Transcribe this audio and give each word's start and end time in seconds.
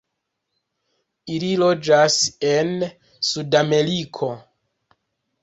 Ili 1.33 1.49
loĝas 1.63 2.15
en 2.53 2.73
Sudameriko. 3.29 4.33